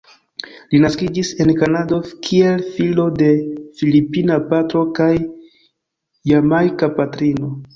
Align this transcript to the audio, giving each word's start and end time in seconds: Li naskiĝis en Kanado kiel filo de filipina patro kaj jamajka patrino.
Li 0.69 0.77
naskiĝis 0.85 1.33
en 1.43 1.51
Kanado 1.59 1.99
kiel 2.27 2.63
filo 2.77 3.05
de 3.19 3.29
filipina 3.83 4.39
patro 4.55 4.83
kaj 5.01 5.11
jamajka 6.33 6.91
patrino. 6.99 7.53